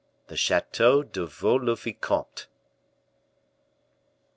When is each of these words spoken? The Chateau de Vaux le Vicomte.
The 0.29 0.35
Chateau 0.35 1.03
de 1.03 1.21
Vaux 1.27 1.59
le 1.59 1.75
Vicomte. 1.75 2.49